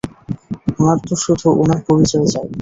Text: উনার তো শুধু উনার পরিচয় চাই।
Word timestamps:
উনার 0.75 0.99
তো 1.03 1.13
শুধু 1.23 1.47
উনার 1.61 1.79
পরিচয় 1.87 2.25
চাই। 2.33 2.47